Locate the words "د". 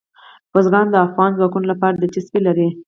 0.91-0.95